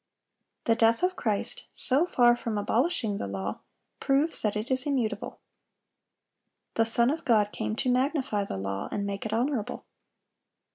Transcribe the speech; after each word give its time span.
The 0.65 0.73
death 0.75 1.03
of 1.03 1.15
Christ, 1.15 1.67
so 1.75 2.07
far 2.07 2.35
from 2.35 2.57
abolishing 2.57 3.19
the 3.19 3.27
law, 3.27 3.59
proves 3.99 4.41
that 4.41 4.55
it 4.55 4.71
is 4.71 4.87
immutable. 4.87 5.39
The 6.73 6.85
Son 6.85 7.11
of 7.11 7.23
God 7.23 7.51
came 7.51 7.75
to 7.75 7.91
"magnify 7.91 8.45
the 8.45 8.57
law, 8.57 8.89
and 8.91 9.05
make 9.05 9.27
it 9.27 9.31
honorable." 9.31 9.85